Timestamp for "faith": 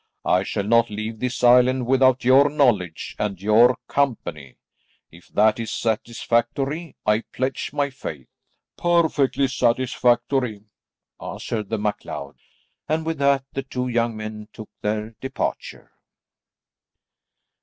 7.91-8.25